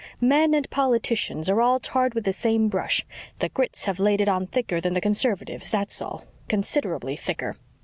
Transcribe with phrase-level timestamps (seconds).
[0.19, 3.05] "Men and politicians are all tarred with the same brush.
[3.37, 7.55] The Grits have it laid on thicker than the Conservatives, that's all CONSIDERABLY thicker.